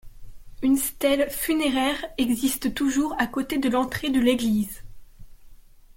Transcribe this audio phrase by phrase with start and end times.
[0.63, 4.81] Une stèle funéraire existe toujours à côté de l'entrée de l'église.